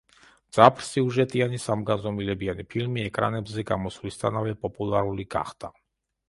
[0.53, 5.73] მძაფრსიუჟეტიანი სამგანზომილებიანი ფილმი ეკრანებზე გამოსვლისთანავე პოპულარული გახდა.